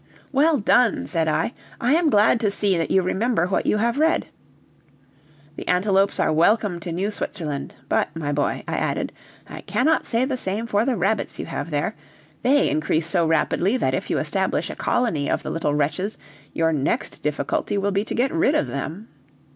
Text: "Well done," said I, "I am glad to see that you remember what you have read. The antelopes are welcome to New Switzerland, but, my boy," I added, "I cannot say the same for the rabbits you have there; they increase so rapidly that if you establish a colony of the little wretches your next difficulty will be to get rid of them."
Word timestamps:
"Well 0.31 0.57
done," 0.57 1.05
said 1.05 1.27
I, 1.27 1.53
"I 1.79 1.93
am 1.93 2.09
glad 2.09 2.39
to 2.39 2.49
see 2.49 2.75
that 2.75 2.89
you 2.89 3.03
remember 3.03 3.45
what 3.45 3.67
you 3.67 3.77
have 3.77 3.99
read. 3.99 4.25
The 5.57 5.67
antelopes 5.67 6.19
are 6.19 6.33
welcome 6.33 6.79
to 6.79 6.91
New 6.91 7.11
Switzerland, 7.11 7.75
but, 7.87 8.09
my 8.15 8.31
boy," 8.31 8.63
I 8.67 8.77
added, 8.77 9.13
"I 9.47 9.61
cannot 9.61 10.07
say 10.07 10.25
the 10.25 10.37
same 10.37 10.65
for 10.65 10.85
the 10.85 10.97
rabbits 10.97 11.37
you 11.37 11.45
have 11.45 11.69
there; 11.69 11.93
they 12.41 12.67
increase 12.67 13.05
so 13.05 13.27
rapidly 13.27 13.77
that 13.77 13.93
if 13.93 14.09
you 14.09 14.17
establish 14.17 14.71
a 14.71 14.75
colony 14.75 15.29
of 15.29 15.43
the 15.43 15.51
little 15.51 15.75
wretches 15.75 16.17
your 16.51 16.73
next 16.73 17.21
difficulty 17.21 17.77
will 17.77 17.91
be 17.91 18.03
to 18.05 18.15
get 18.15 18.33
rid 18.33 18.55
of 18.55 18.65
them." 18.65 19.07